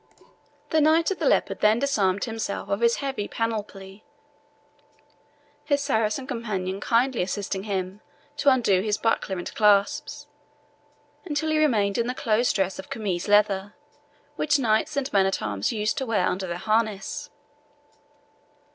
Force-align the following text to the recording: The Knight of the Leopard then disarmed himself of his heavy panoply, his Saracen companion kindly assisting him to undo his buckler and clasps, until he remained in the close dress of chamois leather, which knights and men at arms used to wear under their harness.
The 0.71 0.81
Knight 0.81 1.11
of 1.11 1.19
the 1.19 1.27
Leopard 1.27 1.59
then 1.59 1.77
disarmed 1.77 2.23
himself 2.23 2.69
of 2.69 2.79
his 2.79 2.95
heavy 3.05 3.27
panoply, 3.27 4.03
his 5.63 5.79
Saracen 5.79 6.25
companion 6.25 6.79
kindly 6.79 7.21
assisting 7.21 7.65
him 7.65 8.01
to 8.37 8.49
undo 8.49 8.81
his 8.81 8.97
buckler 8.97 9.37
and 9.37 9.53
clasps, 9.53 10.25
until 11.23 11.51
he 11.51 11.59
remained 11.59 11.99
in 11.99 12.07
the 12.07 12.15
close 12.15 12.51
dress 12.51 12.79
of 12.79 12.89
chamois 12.89 13.27
leather, 13.27 13.75
which 14.37 14.57
knights 14.57 14.97
and 14.97 15.13
men 15.13 15.27
at 15.27 15.39
arms 15.39 15.71
used 15.71 15.99
to 15.99 16.07
wear 16.07 16.25
under 16.27 16.47
their 16.47 16.57
harness. 16.57 17.29